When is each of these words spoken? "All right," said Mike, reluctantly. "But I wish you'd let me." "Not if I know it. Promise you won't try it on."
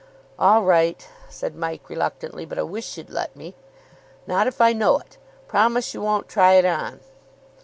"All 0.39 0.63
right," 0.63 1.07
said 1.29 1.55
Mike, 1.55 1.87
reluctantly. 1.87 2.43
"But 2.43 2.57
I 2.57 2.63
wish 2.63 2.97
you'd 2.97 3.11
let 3.11 3.35
me." 3.35 3.53
"Not 4.25 4.47
if 4.47 4.59
I 4.59 4.73
know 4.73 4.97
it. 4.97 5.19
Promise 5.47 5.93
you 5.93 6.01
won't 6.01 6.27
try 6.27 6.53
it 6.53 6.65
on." 6.65 7.01